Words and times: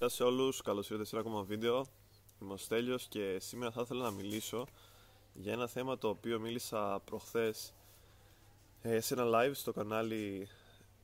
Γεια 0.00 0.08
σε 0.08 0.22
όλους, 0.22 0.62
καλώς 0.62 0.90
ήρθατε 0.90 1.08
σε 1.08 1.16
ένα 1.16 1.28
ακόμα 1.28 1.42
βίντεο. 1.42 1.86
Είμαι 2.42 2.52
ο 2.52 2.56
Στέλιος 2.56 3.06
και 3.08 3.36
σήμερα 3.40 3.70
θα 3.70 3.80
ήθελα 3.80 4.02
να 4.02 4.10
μιλήσω 4.10 4.66
για 5.34 5.52
ένα 5.52 5.66
θέμα 5.66 5.98
το 5.98 6.08
οποίο 6.08 6.40
μίλησα 6.40 7.00
προχθές 7.04 7.74
ε, 8.82 9.00
σε 9.00 9.14
ένα 9.14 9.24
live 9.26 9.50
στο 9.52 9.72
κανάλι 9.72 10.48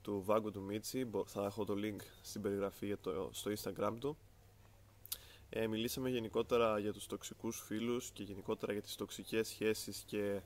του 0.02 0.22
Βάγκου 0.24 0.50
του 0.50 0.60
Μίτσι. 0.60 1.10
Θα 1.26 1.44
έχω 1.44 1.64
το 1.64 1.74
link 1.76 2.00
στην 2.22 2.42
περιγραφή 2.42 2.86
για 2.86 2.98
το, 2.98 3.30
στο 3.32 3.50
instagram 3.56 3.96
του. 4.00 4.16
Ε, 5.50 5.66
μιλήσαμε 5.66 6.10
γενικότερα 6.10 6.78
για 6.78 6.92
τους 6.92 7.06
τοξικούς 7.06 7.62
φίλους 7.66 8.10
και 8.10 8.22
γενικότερα 8.22 8.72
για 8.72 8.82
τις 8.82 8.94
τοξικές 8.94 9.48
σχέσεις 9.48 10.02
και 10.06 10.40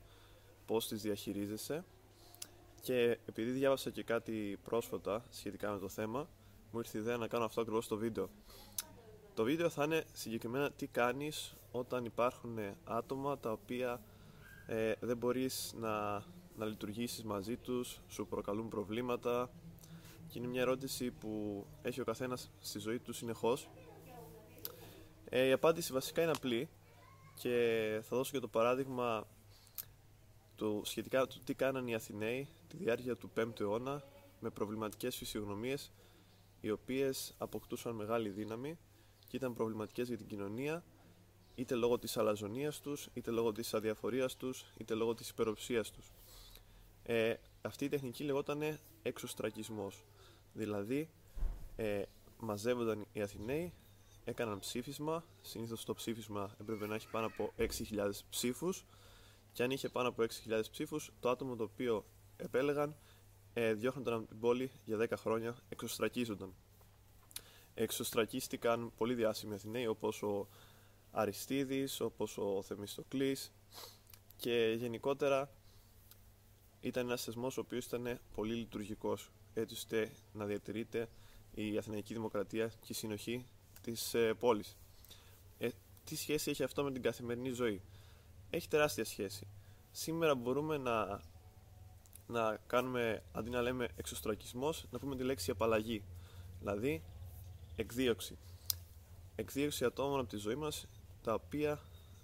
πώς 0.66 0.88
τις 0.88 1.02
διαχειρίζεσαι. 1.02 1.84
Και 2.80 3.18
επειδή 3.26 3.50
διάβασα 3.50 3.90
και 3.90 4.02
κάτι 4.02 4.58
πρόσφατα 4.64 5.24
σχετικά 5.30 5.72
με 5.72 5.78
το 5.78 5.88
θέμα 5.88 6.28
μου 6.70 6.78
ήρθε 6.78 6.98
η 6.98 7.00
ιδέα 7.00 7.16
να 7.16 7.28
κάνω 7.28 7.44
αυτό 7.44 7.60
ακριβώς 7.60 7.88
το 7.88 7.96
βίντεο. 7.96 8.28
Το 9.34 9.44
βίντεο 9.44 9.68
θα 9.68 9.84
είναι 9.84 10.04
συγκεκριμένα 10.12 10.70
τι 10.70 10.86
κάνεις 10.86 11.56
όταν 11.72 12.04
υπάρχουν 12.04 12.58
άτομα 12.84 13.38
τα 13.38 13.52
οποία 13.52 14.00
ε, 14.66 14.92
δεν 15.00 15.16
μπορείς 15.16 15.74
να, 15.78 16.24
να 16.56 16.64
λειτουργήσεις 16.64 17.24
μαζί 17.24 17.56
τους, 17.56 18.00
σου 18.08 18.26
προκαλούν 18.26 18.68
προβλήματα 18.68 19.50
και 20.28 20.38
είναι 20.38 20.48
μια 20.48 20.60
ερώτηση 20.60 21.10
που 21.10 21.64
έχει 21.82 22.00
ο 22.00 22.04
καθένας 22.04 22.50
στη 22.60 22.78
ζωή 22.78 22.98
του 22.98 23.12
συνεχώς. 23.12 23.68
Ε, 25.24 25.46
η 25.46 25.52
απάντηση 25.52 25.92
βασικά 25.92 26.22
είναι 26.22 26.30
απλή 26.30 26.68
και 27.34 28.00
θα 28.02 28.16
δώσω 28.16 28.32
και 28.32 28.38
το 28.38 28.48
παράδειγμα 28.48 29.26
του, 30.56 30.82
σχετικά 30.84 31.26
του 31.26 31.40
τι 31.44 31.54
κάναν 31.54 31.86
οι 31.86 31.94
Αθηναίοι 31.94 32.48
τη 32.68 32.76
διάρκεια 32.76 33.16
του 33.16 33.30
5ου 33.36 33.60
αιώνα 33.60 34.02
με 34.40 34.50
προβληματικές 34.50 35.16
φυσιογνωμίες 35.16 35.92
οι 36.60 36.70
οποίες 36.70 37.34
αποκτούσαν 37.38 37.94
μεγάλη 37.94 38.28
δύναμη 38.28 38.78
και 39.28 39.36
ήταν 39.36 39.54
προβληματικές 39.54 40.08
για 40.08 40.16
την 40.16 40.26
κοινωνία 40.26 40.84
είτε 41.54 41.74
λόγω 41.74 41.98
της 41.98 42.16
αλαζονίας 42.16 42.80
τους, 42.80 43.08
είτε 43.12 43.30
λόγω 43.30 43.52
της 43.52 43.74
αδιαφορίας 43.74 44.36
τους, 44.36 44.64
είτε 44.78 44.94
λόγω 44.94 45.14
της 45.14 45.28
υπεροψίας 45.28 45.90
τους. 45.90 46.12
Ε, 47.02 47.34
αυτή 47.62 47.84
η 47.84 47.88
τεχνική 47.88 48.24
λεγόταν 48.24 48.78
εξωστρακισμός. 49.02 50.04
Δηλαδή, 50.52 51.10
ε, 51.76 52.02
μαζεύονταν 52.38 53.06
οι 53.12 53.22
Αθηναίοι, 53.22 53.72
έκαναν 54.24 54.58
ψήφισμα, 54.58 55.24
συνήθως 55.40 55.84
το 55.84 55.94
ψήφισμα 55.94 56.54
έπρεπε 56.60 56.86
να 56.86 56.94
έχει 56.94 57.08
πάνω 57.10 57.26
από 57.26 57.52
6.000 57.56 58.24
ψήφους 58.30 58.84
και 59.52 59.62
αν 59.62 59.70
είχε 59.70 59.88
πάνω 59.88 60.08
από 60.08 60.22
6.000 60.22 60.70
ψήφους, 60.70 61.10
το 61.20 61.30
άτομο 61.30 61.56
το 61.56 61.62
οποίο 61.62 62.04
επέλεγαν 62.36 62.96
ε, 63.54 63.74
διώχνονταν 63.74 64.14
από 64.14 64.26
την 64.26 64.40
πόλη 64.40 64.70
για 64.84 64.96
10 64.98 65.06
χρόνια, 65.16 65.56
εξωστρακίζονταν. 65.68 66.54
Εξωστρακίστηκαν 67.74 68.92
πολύ 68.96 69.14
διάσημοι 69.14 69.54
Αθηναίοι 69.54 69.86
όπως 69.86 70.22
ο 70.22 70.48
Αριστίδης, 71.10 72.00
όπως 72.00 72.38
ο 72.38 72.62
Θεμιστοκλής 72.62 73.52
και 74.36 74.74
γενικότερα 74.78 75.50
ήταν 76.80 77.06
ένας 77.06 77.24
θεσμός 77.24 77.56
ο 77.56 77.60
οποίος 77.60 77.84
ήταν 77.84 78.18
πολύ 78.34 78.54
λειτουργικός 78.54 79.30
έτσι 79.54 79.74
ώστε 79.74 80.10
να 80.32 80.44
διατηρείται 80.44 81.08
η 81.54 81.78
Αθηναϊκή 81.78 82.14
Δημοκρατία 82.14 82.66
και 82.68 82.86
η 82.88 82.94
συνοχή 82.94 83.44
της 83.82 84.14
ε, 84.14 84.34
πόλης. 84.34 84.76
Ε, 85.58 85.68
τι 86.04 86.16
σχέση 86.16 86.50
έχει 86.50 86.62
αυτό 86.62 86.82
με 86.82 86.92
την 86.92 87.02
καθημερινή 87.02 87.50
ζωή; 87.50 87.82
Έχει 88.50 88.68
τεράστια 88.68 89.04
σχέση. 89.04 89.46
Σήμερα 89.92 90.34
μπορούμε 90.34 90.76
να 90.76 91.20
να 92.30 92.58
κάνουμε, 92.66 93.22
αντί 93.32 93.50
να 93.50 93.60
λέμε 93.60 93.88
εξωστρακισμός, 93.96 94.84
να 94.90 94.98
πούμε 94.98 95.16
τη 95.16 95.22
λέξη 95.22 95.50
απαλλαγή. 95.50 96.04
Δηλαδή, 96.58 97.02
εκδίωξη. 97.76 98.38
Εκδίωξη 99.36 99.84
ατόμων 99.84 100.20
από 100.20 100.28
τη 100.28 100.36
ζωή 100.36 100.54
μας, 100.54 100.86
τα 101.22 101.34
οποία 101.34 101.80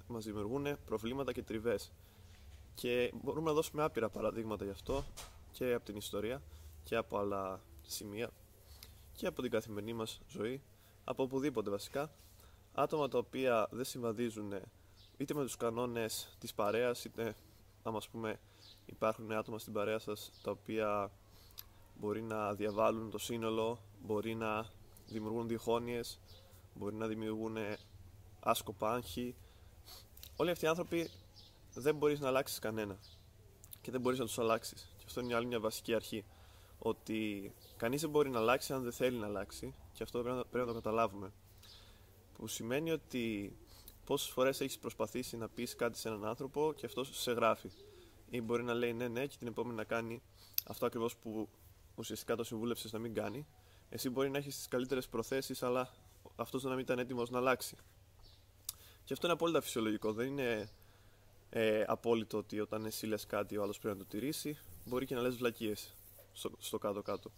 μας 0.06 0.24
δημιουργούν 0.24 0.76
προβλήματα 0.86 1.32
και 1.32 1.42
τριβές. 1.42 1.92
Και 2.74 3.12
μπορούμε 3.22 3.48
να 3.48 3.54
δώσουμε 3.54 3.82
άπειρα 3.82 4.08
παραδείγματα 4.08 4.64
γι' 4.64 4.70
αυτό 4.70 5.04
και 5.52 5.72
από 5.72 5.84
την 5.84 5.96
ιστορία 5.96 6.42
και 6.84 6.96
από 6.96 7.18
άλλα 7.18 7.60
σημεία 7.82 8.30
και 9.12 9.26
από 9.26 9.42
την 9.42 9.50
καθημερινή 9.50 9.92
μας 9.92 10.20
ζωή, 10.28 10.62
από 11.04 11.22
οπουδήποτε 11.22 11.70
βασικά, 11.70 12.10
άτομα 12.74 13.08
τα 13.08 13.18
οποία 13.18 13.68
δεν 13.70 13.84
συμβαδίζουν 13.84 14.52
είτε 15.16 15.34
με 15.34 15.42
τους 15.42 15.56
κανόνες 15.56 16.36
της 16.38 16.54
παρέας, 16.54 17.04
είτε, 17.04 17.34
να 17.82 17.92
πούμε, 18.10 18.40
υπάρχουν 18.86 19.32
άτομα 19.32 19.58
στην 19.58 19.72
παρέα 19.72 19.98
σας 19.98 20.30
τα 20.42 20.50
οποία 20.50 21.10
μπορεί 21.94 22.22
να 22.22 22.54
διαβάλουν 22.54 23.10
το 23.10 23.18
σύνολο, 23.18 23.78
μπορεί 24.02 24.34
να 24.34 24.66
δημιουργούν 25.06 25.48
διχόνοιες, 25.48 26.20
μπορεί 26.74 26.94
να 26.94 27.06
δημιουργούν 27.06 27.56
άσκοπα 28.40 28.92
άγχη. 28.92 29.34
Όλοι 30.36 30.50
αυτοί 30.50 30.64
οι 30.64 30.68
άνθρωποι 30.68 31.10
δεν 31.74 31.96
μπορείς 31.96 32.20
να 32.20 32.28
αλλάξεις 32.28 32.58
κανένα 32.58 32.98
και 33.80 33.90
δεν 33.90 34.00
μπορείς 34.00 34.18
να 34.18 34.24
τους 34.24 34.38
αλλάξεις. 34.38 34.94
Και 34.96 35.04
αυτό 35.06 35.20
είναι 35.20 35.34
άλλη 35.34 35.46
μια 35.46 35.60
βασική 35.60 35.94
αρχή. 35.94 36.24
Ότι 36.78 37.52
κανείς 37.76 38.00
δεν 38.00 38.10
μπορεί 38.10 38.30
να 38.30 38.38
αλλάξει 38.38 38.72
αν 38.72 38.82
δεν 38.82 38.92
θέλει 38.92 39.18
να 39.18 39.26
αλλάξει 39.26 39.74
και 39.92 40.02
αυτό 40.02 40.22
πρέπει 40.22 40.36
να, 40.36 40.44
πρέπει 40.44 40.66
να 40.66 40.72
το 40.72 40.80
καταλάβουμε. 40.80 41.32
Που 42.32 42.46
σημαίνει 42.46 42.90
ότι 42.90 43.56
πόσες 44.04 44.28
φορές 44.28 44.60
έχεις 44.60 44.78
προσπαθήσει 44.78 45.36
να 45.36 45.48
πεις 45.48 45.76
κάτι 45.76 45.98
σε 45.98 46.08
έναν 46.08 46.24
άνθρωπο 46.24 46.72
και 46.76 46.86
αυτός 46.86 47.10
σε 47.12 47.32
γράφει 47.32 47.70
ή 48.30 48.40
μπορεί 48.40 48.62
να 48.62 48.74
λέει 48.74 48.92
ναι, 48.92 49.08
ναι, 49.08 49.26
και 49.26 49.36
την 49.38 49.46
επόμενη 49.46 49.76
να 49.76 49.84
κάνει 49.84 50.22
αυτό 50.66 50.86
ακριβώς 50.86 51.16
που 51.16 51.48
ουσιαστικά 51.94 52.36
το 52.36 52.44
συμβούλευσες 52.44 52.92
να 52.92 52.98
μην 52.98 53.14
κάνει. 53.14 53.46
Εσύ 53.88 54.10
μπορεί 54.10 54.30
να 54.30 54.38
έχεις 54.38 54.56
τις 54.56 54.68
καλύτερες 54.68 55.08
προθέσεις, 55.08 55.62
αλλά 55.62 55.94
αυτός 56.36 56.62
να 56.62 56.70
μην 56.70 56.78
ήταν 56.78 56.98
έτοιμος 56.98 57.30
να 57.30 57.38
αλλάξει. 57.38 57.76
Και 59.04 59.12
αυτό 59.12 59.26
είναι 59.26 59.34
απόλυτα 59.34 59.60
φυσιολογικό. 59.60 60.12
Δεν 60.12 60.26
είναι 60.26 60.70
ε, 61.50 61.84
απόλυτο 61.86 62.38
ότι 62.38 62.60
όταν 62.60 62.84
εσύ 62.84 63.06
λες 63.06 63.26
κάτι 63.26 63.56
ο 63.56 63.62
άλλος 63.62 63.78
πρέπει 63.78 63.96
να 63.96 64.02
το 64.02 64.08
τηρήσει. 64.08 64.58
Μπορεί 64.84 65.06
και 65.06 65.14
να 65.14 65.20
λες 65.20 65.36
βλακίες 65.36 65.94
στο 66.58 66.78
κάτω-κάτω. 66.78 67.30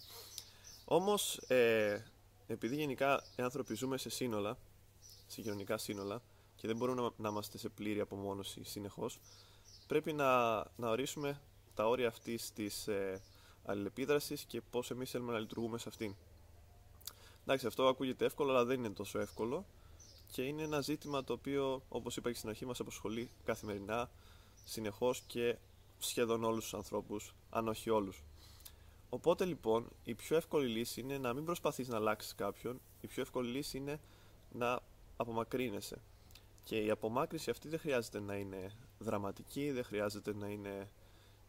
Όμως, 0.84 1.36
ε, 1.36 2.04
επειδή 2.46 2.76
γενικά 2.76 3.24
οι 3.36 3.42
άνθρωποι 3.42 3.74
ζούμε 3.74 3.98
σε 3.98 4.08
σύνολα, 4.10 4.58
σε 5.26 5.42
κοινωνικά 5.42 5.78
σύνολα, 5.78 6.22
και 6.54 6.66
δεν 6.66 6.76
μπορούμε 6.76 7.02
να, 7.02 7.10
να 7.16 7.28
είμαστε 7.28 7.58
σε 7.58 7.68
πλήρη 7.68 8.00
απομόνωση 8.00 8.64
συνεχώς, 8.64 9.20
πρέπει 9.88 10.12
να, 10.12 10.56
να 10.76 10.88
ορίσουμε 10.88 11.40
τα 11.74 11.88
όρια 11.88 12.08
αυτής 12.08 12.52
της 12.52 12.88
ε, 12.88 13.20
αλληλεπίδρασης 13.64 14.44
και 14.44 14.60
πώς 14.60 14.90
εμείς 14.90 15.10
θέλουμε 15.10 15.32
να 15.32 15.38
λειτουργούμε 15.38 15.78
σε 15.78 15.88
αυτήν. 15.88 16.14
Εντάξει, 17.42 17.66
αυτό 17.66 17.86
ακούγεται 17.86 18.24
εύκολο, 18.24 18.50
αλλά 18.50 18.64
δεν 18.64 18.78
είναι 18.78 18.90
τόσο 18.90 19.18
εύκολο 19.18 19.64
και 20.32 20.42
είναι 20.42 20.62
ένα 20.62 20.80
ζήτημα 20.80 21.24
το 21.24 21.32
οποίο, 21.32 21.82
όπως 21.88 22.16
είπα 22.16 22.30
και 22.30 22.36
στην 22.36 22.48
αρχή, 22.48 22.66
μας 22.66 22.80
απασχολεί 22.80 23.30
καθημερινά, 23.44 24.10
συνεχώς 24.64 25.22
και 25.26 25.56
σχεδόν 25.98 26.44
όλους 26.44 26.62
τους 26.62 26.74
ανθρώπους, 26.74 27.34
αν 27.50 27.68
όχι 27.68 27.90
όλους. 27.90 28.22
Οπότε 29.08 29.44
λοιπόν, 29.44 29.88
η 30.04 30.14
πιο 30.14 30.36
εύκολη 30.36 30.68
λύση 30.68 31.00
είναι 31.00 31.18
να 31.18 31.32
μην 31.32 31.44
προσπαθείς 31.44 31.88
να 31.88 31.96
αλλάξεις 31.96 32.34
κάποιον, 32.34 32.80
η 33.00 33.06
πιο 33.06 33.22
εύκολη 33.22 33.50
λύση 33.50 33.76
είναι 33.76 34.00
να 34.52 34.80
απομακρύνεσαι. 35.16 35.98
Και 36.64 36.84
η 36.84 36.90
απομάκρυση 36.90 37.50
αυτή 37.50 37.68
δεν 37.68 37.78
χρειάζεται 37.78 38.20
να 38.20 38.36
είναι 38.36 38.72
δραματική, 38.98 39.70
δεν 39.70 39.84
χρειάζεται 39.84 40.34
να 40.34 40.48
είναι 40.48 40.90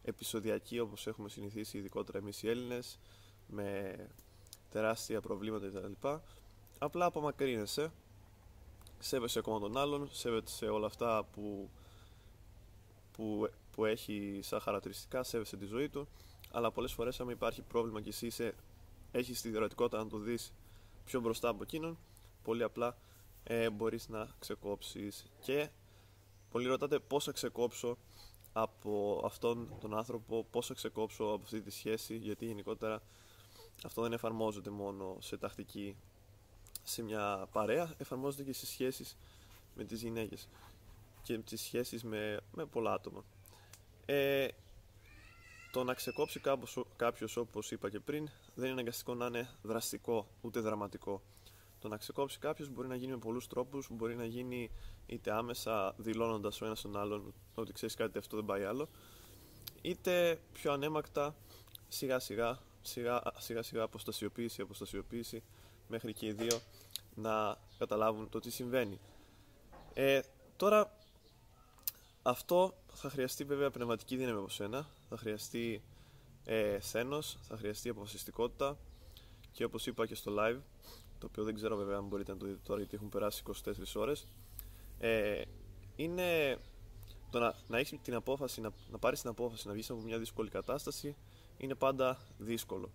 επεισοδιακή 0.02 0.78
όπως 0.78 1.06
έχουμε 1.06 1.28
συνηθίσει 1.28 1.78
ειδικότερα 1.78 2.18
εμείς 2.18 2.42
οι 2.42 2.48
Έλληνες 2.48 2.98
με 3.46 3.96
τεράστια 4.70 5.20
προβλήματα 5.20 5.68
κτλ. 5.68 6.08
Απλά 6.78 7.04
απομακρύνεσαι, 7.04 7.92
σέβεσαι 8.98 9.38
ακόμα 9.38 9.58
τον 9.58 9.76
άλλον, 9.76 10.08
σέβεσαι 10.12 10.66
όλα 10.66 10.86
αυτά 10.86 11.24
που, 11.32 11.70
που, 13.12 13.50
που 13.72 13.84
έχει 13.84 14.40
σαν 14.42 14.60
χαρακτηριστικά, 14.60 15.22
σέβεσαι 15.22 15.56
τη 15.56 15.64
ζωή 15.64 15.88
του, 15.88 16.08
αλλά 16.50 16.70
πολλές 16.70 16.92
φορές 16.92 17.20
αν 17.20 17.28
υπάρχει 17.28 17.62
πρόβλημα 17.62 18.00
και 18.00 18.08
εσύ 18.08 18.26
είσαι, 18.26 18.54
έχεις 19.12 19.40
τη 19.40 19.48
δυνατότητα 19.48 19.98
να 19.98 20.08
το 20.08 20.18
δεις 20.18 20.52
πιο 21.04 21.20
μπροστά 21.20 21.48
από 21.48 21.62
εκείνον, 21.62 21.98
πολύ 22.42 22.62
απλά 22.62 22.96
ε, 23.44 23.70
μπορείς 23.70 24.08
να 24.08 24.28
ξεκόψεις 24.38 25.26
και 25.40 25.68
πολλοί 26.50 26.66
ρωτάτε 26.66 26.98
πώς 26.98 27.24
θα 27.24 27.32
ξεκόψω 27.32 27.96
από 28.52 29.22
αυτόν 29.24 29.74
τον 29.80 29.96
άνθρωπο, 29.96 30.46
πώς 30.50 30.66
θα 30.66 30.74
ξεκόψω 30.74 31.24
από 31.24 31.42
αυτή 31.42 31.60
τη 31.60 31.70
σχέση 31.70 32.16
γιατί 32.16 32.46
γενικότερα 32.46 33.02
αυτό 33.84 34.02
δεν 34.02 34.12
εφαρμόζεται 34.12 34.70
μόνο 34.70 35.16
σε 35.20 35.36
τακτική 35.36 35.96
σε 36.82 37.02
μια 37.02 37.48
παρέα, 37.52 37.94
εφαρμόζεται 37.98 38.42
και 38.42 38.52
σε 38.52 38.66
σχέσεις 38.66 39.16
με 39.74 39.84
τις 39.84 40.02
γυναίκες 40.02 40.48
και 41.22 41.38
τις 41.38 41.60
σχέσεις 41.60 42.04
με, 42.04 42.40
με 42.52 42.64
πολλά 42.64 42.92
άτομα. 42.92 43.24
Ε, 44.06 44.48
το 45.72 45.84
να 45.84 45.94
ξεκόψει 45.94 46.40
κάποιος 46.96 47.36
όπως 47.36 47.70
είπα 47.70 47.90
και 47.90 48.00
πριν 48.00 48.28
δεν 48.54 48.64
είναι 48.64 48.72
αναγκαστικό 48.72 49.14
να 49.14 49.26
είναι 49.26 49.48
δραστικό 49.62 50.26
ούτε 50.40 50.60
δραματικό. 50.60 51.22
Το 51.80 51.88
να 51.88 51.96
ξεκόψει 51.96 52.38
κάποιος 52.38 52.68
μπορεί 52.68 52.88
να 52.88 52.94
γίνει 52.94 53.12
με 53.12 53.18
πολλούς 53.18 53.46
τρόπους. 53.46 53.88
Μπορεί 53.90 54.16
να 54.16 54.24
γίνει 54.24 54.70
είτε 55.06 55.32
άμεσα 55.32 55.94
δηλώνοντας 55.96 56.60
ο 56.60 56.64
ένας 56.64 56.80
τον 56.80 56.96
άλλον 56.96 57.34
ότι 57.54 57.72
ξέρεις 57.72 57.94
κάτι, 57.94 58.18
αυτό 58.18 58.36
δεν 58.36 58.44
πάει 58.44 58.64
άλλο, 58.64 58.88
είτε 59.82 60.40
πιο 60.52 60.72
ανέμακτα 60.72 61.34
σιγά 61.88 62.18
σιγά, 62.18 62.58
σιγά 62.82 63.22
σιγά, 63.38 63.62
σιγά 63.62 63.82
αποστασιοποίηση, 63.82 64.62
αποστασιοποίηση, 64.62 65.42
μέχρι 65.88 66.12
και 66.12 66.26
οι 66.26 66.32
δύο 66.32 66.60
να 67.14 67.56
καταλάβουν 67.78 68.28
το 68.28 68.40
τι 68.40 68.50
συμβαίνει. 68.50 69.00
Ε, 69.94 70.20
τώρα 70.56 70.92
αυτό 72.22 72.74
θα 72.92 73.10
χρειαστεί 73.10 73.44
βέβαια 73.44 73.70
πνευματική 73.70 74.16
δύναμη 74.16 74.38
από 74.38 74.48
σένα, 74.48 74.86
θα 75.08 75.16
χρειαστεί 75.16 75.82
ε, 76.44 76.78
σένος, 76.80 77.38
θα 77.42 77.56
χρειαστεί 77.56 77.88
αποφασιστικότητα 77.88 78.78
και 79.52 79.64
όπως 79.64 79.86
είπα 79.86 80.06
και 80.06 80.14
στο 80.14 80.34
live, 80.38 80.58
το 81.20 81.26
οποίο 81.26 81.44
δεν 81.44 81.54
ξέρω 81.54 81.76
βέβαια 81.76 81.96
αν 81.96 82.04
μπορείτε 82.06 82.32
να 82.32 82.38
το 82.38 82.46
δείτε 82.46 82.60
τώρα 82.62 82.78
γιατί 82.78 82.96
έχουν 82.96 83.08
περάσει 83.08 83.42
24 83.64 83.72
ώρες, 83.94 84.26
ε, 84.98 85.42
είναι 85.96 86.58
το 87.30 87.38
να, 87.38 87.54
να 87.68 87.78
έχεις 87.78 87.98
την 88.02 88.14
απόφαση, 88.14 88.60
να, 88.60 88.70
να 88.90 88.98
πάρεις 88.98 89.20
την 89.20 89.30
απόφαση 89.30 89.66
να 89.66 89.72
βγεις 89.72 89.90
από 89.90 90.00
μια 90.00 90.18
δύσκολη 90.18 90.48
κατάσταση 90.48 91.16
είναι 91.56 91.74
πάντα 91.74 92.18
δύσκολο. 92.38 92.90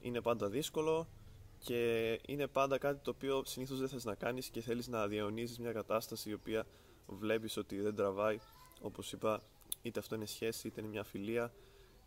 Είναι 0.00 0.20
πάντα 0.20 0.48
δύσκολο 0.48 1.06
και 1.58 2.20
είναι 2.26 2.46
πάντα 2.46 2.78
κάτι 2.78 3.00
το 3.02 3.10
οποίο 3.10 3.42
συνήθως 3.44 3.78
δεν 3.78 3.88
θες 3.88 4.04
να 4.04 4.14
κάνεις 4.14 4.48
και 4.48 4.60
θέλεις 4.60 4.88
να 4.88 5.06
διαιωνίζεις 5.06 5.58
μια 5.58 5.72
κατάσταση 5.72 6.30
η 6.30 6.32
οποία 6.32 6.66
βλέπεις 7.06 7.56
ότι 7.56 7.80
δεν 7.80 7.94
τραβάει 7.94 8.38
όπως 8.80 9.12
είπα 9.12 9.42
είτε 9.82 9.98
αυτό 9.98 10.14
είναι 10.14 10.26
σχέση 10.26 10.66
είτε 10.66 10.80
είναι 10.80 10.90
μια 10.90 11.04
φιλία 11.04 11.52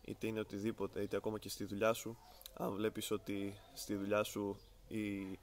είτε 0.06 0.27
είναι 0.27 0.39
οτιδήποτε 0.39 1.01
είτε 1.01 1.18
ακόμα 1.18 1.39
και 1.39 1.50
στη 1.50 1.65
δουλειά 1.65 1.94
σου 1.94 2.18
αν 2.53 2.71
βλέπεις 2.71 3.12
ότι 3.12 3.57
στη 3.74 3.95
δουλειά 3.95 4.24
σου 4.24 4.57
η, 4.87 5.39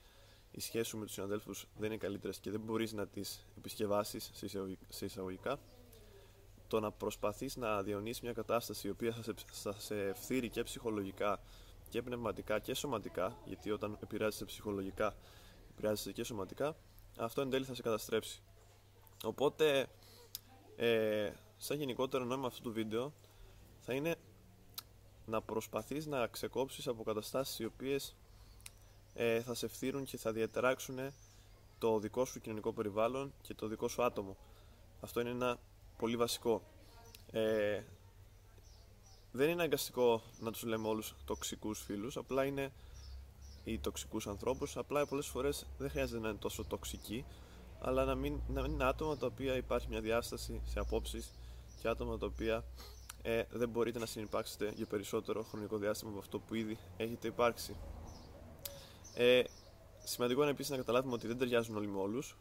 η 0.50 0.60
σχέση 0.60 0.88
σου 0.88 0.98
με 0.98 1.04
τους 1.04 1.14
συναδέλφους 1.14 1.66
δεν 1.78 1.86
είναι 1.90 1.96
καλύτερες 1.96 2.38
και 2.38 2.50
δεν 2.50 2.60
μπορείς 2.60 2.92
να 2.92 3.06
τις 3.06 3.46
επισκευάσεις 3.58 4.30
σε 4.88 5.04
εισαγωγικά. 5.04 5.58
Το 6.68 6.80
να 6.80 6.90
προσπαθείς 6.90 7.56
να 7.56 7.82
διαιωνίσεις 7.82 8.22
μια 8.22 8.32
κατάσταση 8.32 8.86
η 8.86 8.90
οποία 8.90 9.12
θα 9.12 9.22
σε, 9.22 9.34
θα 9.52 9.72
σε 9.72 10.12
φθείρει 10.12 10.48
και 10.48 10.62
ψυχολογικά 10.62 11.40
και 11.88 12.02
πνευματικά 12.02 12.58
και 12.58 12.74
σωματικά 12.74 13.36
γιατί 13.44 13.70
όταν 13.70 13.98
επηρεάζεσαι 14.02 14.44
ψυχολογικά 14.44 15.14
επηρεάζεσαι 15.70 16.12
και 16.12 16.24
σωματικά 16.24 16.76
αυτό 17.18 17.40
εν 17.40 17.50
τέλει 17.50 17.64
θα 17.64 17.74
σε 17.74 17.82
καταστρέψει. 17.82 18.42
Οπότε 19.24 19.86
ε, 20.76 21.32
σαν 21.56 21.78
γενικότερο 21.78 22.24
νόημα 22.24 22.46
αυτού 22.46 22.62
του 22.62 22.72
βίντεο 22.72 23.12
θα 23.78 23.94
είναι 23.94 24.16
να 25.26 25.42
προσπαθείς 25.42 26.06
να 26.06 26.26
ξεκόψεις 26.26 26.86
από 26.86 27.02
καταστάσεις 27.02 27.58
οι 27.58 27.64
οποίες 27.64 28.16
ε, 29.14 29.40
θα 29.40 29.54
σε 29.54 29.68
φθείρουν 29.68 30.04
και 30.04 30.16
θα 30.16 30.32
διατεράξουν 30.32 30.98
το 31.78 31.98
δικό 31.98 32.24
σου 32.24 32.40
κοινωνικό 32.40 32.72
περιβάλλον 32.72 33.32
και 33.42 33.54
το 33.54 33.66
δικό 33.66 33.88
σου 33.88 34.02
άτομο. 34.02 34.36
Αυτό 35.00 35.20
είναι 35.20 35.30
ένα 35.30 35.58
πολύ 35.98 36.16
βασικό. 36.16 36.62
Ε, 37.30 37.82
δεν 39.32 39.48
είναι 39.48 39.62
αγκαστικό 39.62 40.22
να 40.40 40.50
τους 40.50 40.62
λέμε 40.62 40.88
όλους 40.88 41.14
τοξικούς 41.24 41.82
φίλους, 41.82 42.16
απλά 42.16 42.44
είναι 42.44 42.72
οι 43.64 43.78
τοξικούς 43.78 44.26
ανθρώπους, 44.26 44.76
απλά 44.76 45.06
πολλές 45.06 45.26
φορές 45.26 45.66
δεν 45.78 45.90
χρειάζεται 45.90 46.20
να 46.20 46.28
είναι 46.28 46.38
τόσο 46.38 46.64
τοξικοί, 46.64 47.24
αλλά 47.80 48.04
να 48.04 48.14
μην, 48.14 48.40
να 48.48 48.62
μην 48.62 48.72
είναι 48.72 48.84
άτομα 48.84 49.16
τα 49.16 49.26
οποία 49.26 49.56
υπάρχει 49.56 49.88
μια 49.88 50.00
διάσταση 50.00 50.60
σε 50.64 50.78
απόψεις 50.78 51.32
και 51.80 51.88
άτομα 51.88 52.18
τα 52.18 52.26
οποία 52.26 52.64
ε, 53.22 53.42
δεν 53.50 53.68
μπορείτε 53.68 53.98
να 53.98 54.06
συνεπάρξετε 54.06 54.72
για 54.76 54.86
περισσότερο 54.86 55.42
χρονικό 55.42 55.76
διάστημα 55.76 56.10
από 56.10 56.18
αυτό 56.18 56.38
που 56.38 56.54
ήδη 56.54 56.78
έχετε 56.96 57.28
υπάρξει. 57.28 57.76
Ε, 59.14 59.42
σημαντικό 60.04 60.42
είναι 60.42 60.50
επίσης 60.50 60.70
να 60.70 60.76
καταλάβουμε 60.76 61.14
ότι 61.14 61.26
δεν 61.26 61.38
ταιριάζουν 61.38 61.76
όλοι 61.76 61.86
με 61.86 61.98
όλους, 61.98 62.36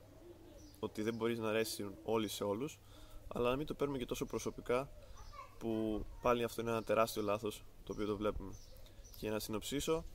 ότι 0.80 1.02
δεν 1.02 1.16
μπορείς 1.16 1.40
να 1.40 1.50
αρέσει 1.50 1.90
όλοι 2.04 2.28
σε 2.28 2.44
όλους, 2.44 2.80
αλλά 3.28 3.50
να 3.50 3.56
μην 3.56 3.66
το 3.66 3.74
παίρνουμε 3.74 4.00
και 4.00 4.06
τόσο 4.06 4.26
προσωπικά 4.26 4.90
που 5.60 6.06
πάλι 6.22 6.44
αυτό 6.44 6.62
είναι 6.62 6.70
ένα 6.70 6.84
τεράστιο 6.84 7.22
λάθος 7.22 7.64
το 7.84 7.94
οποίο 7.94 8.06
το 8.06 8.18
βλέπουμε. 8.18 8.54
Και 9.02 9.18
για 9.20 9.32
να 9.32 9.40
συνοψίσω, 9.40 10.06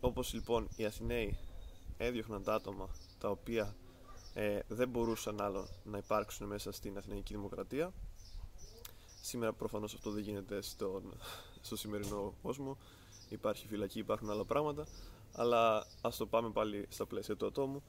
όπως 0.00 0.32
λοιπόν 0.32 0.68
οι 0.76 0.84
Αθηναίοι 0.84 1.38
έδιωχναν 1.96 2.42
τα 2.42 2.54
άτομα 2.54 2.88
τα 3.18 3.30
οποία 3.30 3.74
ε, 4.34 4.58
δεν 4.68 4.88
μπορούσαν 4.88 5.40
άλλο 5.40 5.68
να 5.84 5.98
υπάρξουν 5.98 6.46
μέσα 6.46 6.72
στην 6.72 6.96
Αθηναϊκή 6.96 7.34
Δημοκρατία. 7.34 7.92
Σήμερα 9.22 9.52
προφανώς 9.52 9.94
αυτό 9.94 10.10
δεν 10.10 10.22
γίνεται 10.22 10.62
στον, 10.62 11.02
στο 11.60 11.76
σημερινό 11.76 12.34
κόσμο. 12.42 12.76
Υπάρχει 13.28 13.66
φυλακή, 13.66 13.98
υπάρχουν 13.98 14.30
άλλα 14.30 14.44
πράγματα. 14.44 14.86
Αλλά 15.32 15.86
ας 16.00 16.16
το 16.16 16.26
πάμε 16.26 16.50
πάλι 16.50 16.86
στα 16.88 17.06
πλαίσια 17.06 17.36
του 17.36 17.46
ατόμου. 17.46 17.82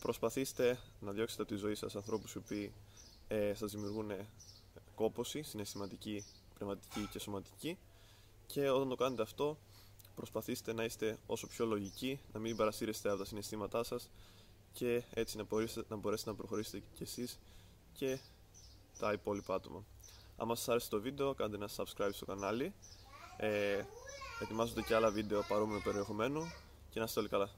Προσπαθήστε 0.00 0.78
να 1.00 1.12
διώξετε 1.12 1.42
από 1.42 1.50
τη 1.50 1.56
ζωή 1.56 1.74
σας 1.74 1.96
ανθρώπους 1.96 2.34
οι 2.34 2.38
οποίοι 2.38 2.72
ε, 3.28 3.54
σας 3.54 3.72
δημιουργούν 3.72 4.10
κόποση 4.94 5.42
συναισθηματική, 5.42 6.24
πνευματική 6.54 7.08
και 7.10 7.18
σωματική 7.18 7.78
και 8.46 8.70
όταν 8.70 8.88
το 8.88 8.94
κάνετε 8.94 9.22
αυτό 9.22 9.58
προσπαθήστε 10.14 10.72
να 10.72 10.84
είστε 10.84 11.18
όσο 11.26 11.46
πιο 11.46 11.66
λογικοί, 11.66 12.20
να 12.32 12.40
μην 12.40 12.56
παρασύρεστε 12.56 13.08
από 13.08 13.18
τα 13.18 13.24
συναισθήματά 13.24 13.82
σας 13.82 14.10
και 14.72 15.02
έτσι 15.14 15.36
να 15.36 15.44
μπορέσετε 15.44 15.86
να, 15.88 15.96
μπορέσετε 15.96 16.30
να 16.30 16.36
προχωρήσετε 16.36 16.82
κι 16.94 17.02
εσείς 17.02 17.38
και 17.92 18.18
τα 18.98 19.12
υπόλοιπα 19.12 19.54
άτομα. 19.54 19.84
Αν 20.36 20.48
σας 20.48 20.68
άρεσε 20.68 20.88
το 20.88 21.00
βίντεο 21.00 21.34
κάντε 21.34 21.56
ένα 21.56 21.68
subscribe 21.76 22.10
στο 22.12 22.24
κανάλι 22.26 22.72
ε, 23.36 23.82
ετοιμάζονται 24.40 24.82
και 24.82 24.94
άλλα 24.94 25.10
βίντεο 25.10 25.44
παρόμοιο 25.48 25.80
περιεχομένου 25.84 26.52
και 26.90 26.98
να 26.98 27.04
είστε 27.04 27.20
όλοι 27.20 27.28
καλά. 27.28 27.48